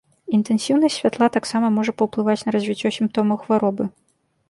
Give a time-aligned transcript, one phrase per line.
[0.37, 3.83] Інтэнсіўнасць святла таксама можа паўплываць на развіццё сімптомаў хваробы.